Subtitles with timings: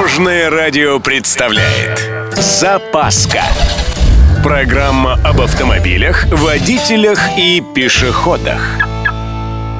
[0.00, 3.42] Дорожное радио представляет Запаска
[4.42, 8.62] Программа об автомобилях, водителях и пешеходах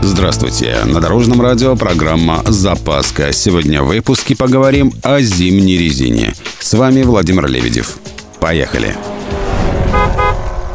[0.02, 0.76] Здравствуйте!
[0.84, 3.32] На Дорожном радио программа «Запаска».
[3.32, 6.34] Сегодня в выпуске поговорим о зимней резине.
[6.58, 7.96] С вами Владимир Лебедев.
[8.40, 8.94] Поехали!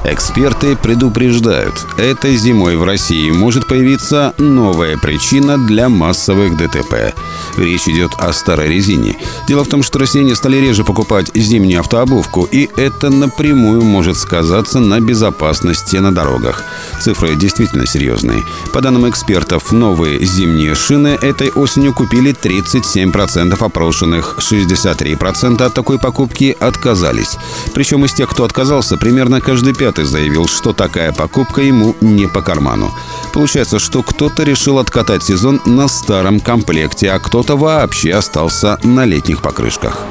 [0.07, 7.15] Эксперты предупреждают, этой зимой в России может появиться новая причина для массовых ДТП.
[7.57, 9.17] Речь идет о старой резине.
[9.47, 14.79] Дело в том, что россияне стали реже покупать зимнюю автообувку, и это напрямую может сказаться
[14.79, 16.63] на безопасности на дорогах.
[17.01, 18.43] Цифры действительно серьезные.
[18.73, 26.55] По данным экспертов, новые зимние шины этой осенью купили 37% опрошенных, 63% от такой покупки
[26.59, 27.37] отказались.
[27.73, 32.27] Причем из тех, кто отказался, примерно каждый пятый Штаты заявил, что такая покупка ему не
[32.27, 32.91] по карману.
[33.31, 39.41] Получается, что кто-то решил откатать сезон на старом комплекте, а кто-то вообще остался на летних
[39.41, 40.05] покрышках.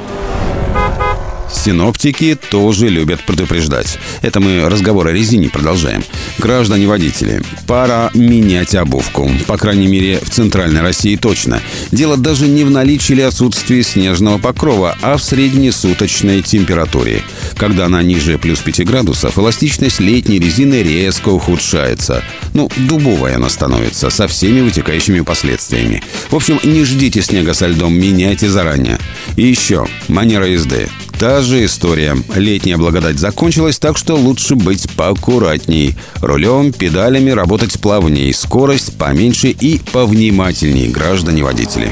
[1.55, 3.97] Синоптики тоже любят предупреждать.
[4.21, 6.03] Это мы разговор о резине продолжаем.
[6.37, 9.31] Граждане-водители, пора менять обувку.
[9.47, 11.61] По крайней мере, в Центральной России точно.
[11.91, 17.23] Дело даже не в наличии или отсутствии снежного покрова, а в среднесуточной температуре.
[17.57, 22.23] Когда она ниже плюс 5 градусов, эластичность летней резины резко ухудшается.
[22.53, 26.03] Ну, дубовая она становится, со всеми вытекающими последствиями.
[26.29, 28.99] В общем, не ждите снега со льдом, меняйте заранее.
[29.35, 30.89] И еще, манера езды.
[31.19, 32.17] Та же история.
[32.35, 35.95] Летняя благодать закончилась, так что лучше быть поаккуратней.
[36.15, 41.91] Рулем, педалями работать плавней, скорость поменьше и повнимательней, граждане-водители.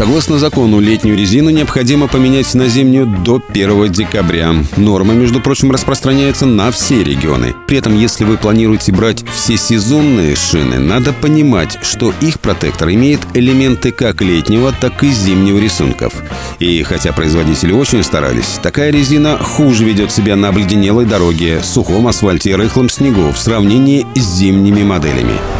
[0.00, 4.54] Согласно закону, летнюю резину необходимо поменять на зимнюю до 1 декабря.
[4.78, 7.54] Норма, между прочим, распространяется на все регионы.
[7.66, 13.20] При этом, если вы планируете брать все сезонные шины, надо понимать, что их протектор имеет
[13.34, 16.14] элементы как летнего, так и зимнего рисунков.
[16.60, 22.52] И хотя производители очень старались, такая резина хуже ведет себя на обледенелой дороге, сухом асфальте
[22.52, 25.59] и рыхлом снегу в сравнении с зимними моделями.